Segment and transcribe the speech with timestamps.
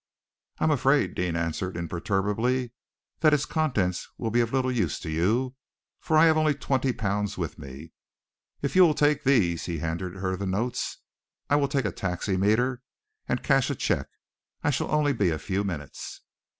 [0.57, 2.71] "I am afraid," Deane answered imperturbably,
[3.19, 5.53] "that its contents will be of little use to you,
[5.99, 7.91] for I have only twenty pounds with me.
[8.63, 10.97] If you will take these" he handed her the notes
[11.51, 12.81] "I will take a taximeter
[13.29, 14.09] and cash a cheque.
[14.63, 16.21] I shall only be a few minutes."